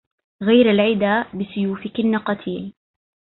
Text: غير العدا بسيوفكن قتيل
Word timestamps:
غير 0.43 0.71
العدا 0.71 1.37
بسيوفكن 1.37 2.17
قتيل 2.17 2.73